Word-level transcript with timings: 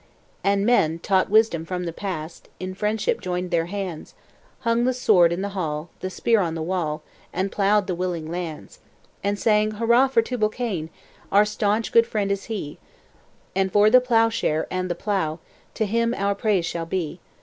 And 0.43 0.65
men, 0.65 0.97
taught 0.97 1.29
wisdom 1.29 1.63
from 1.63 1.83
the 1.83 1.93
past, 1.93 2.49
In 2.59 2.73
friendship 2.73 3.21
joined 3.21 3.51
their 3.51 3.67
hands; 3.67 4.15
Hung 4.61 4.83
the 4.85 4.95
sword 4.95 5.31
in 5.31 5.43
the 5.43 5.49
hall, 5.49 5.91
the 5.99 6.09
spear 6.09 6.39
on 6.39 6.55
the 6.55 6.63
wall, 6.63 7.03
And 7.31 7.51
ploughed 7.51 7.85
the 7.85 7.93
willing 7.93 8.31
lands: 8.31 8.79
And 9.23 9.37
sang 9.37 9.73
"Hurrah 9.75 10.07
for 10.07 10.23
Tubal 10.23 10.49
Cain! 10.49 10.89
Our 11.31 11.45
stanch 11.45 11.91
good 11.91 12.07
friend 12.07 12.31
is 12.31 12.45
he; 12.45 12.79
And 13.55 13.71
for 13.71 13.91
the 13.91 14.01
ploughshare 14.01 14.65
and 14.71 14.89
the 14.89 14.95
plough, 14.95 15.37
To 15.75 15.85
him 15.85 16.15
our 16.15 16.33
praise 16.33 16.65
shall 16.65 16.87
be. 16.87 17.19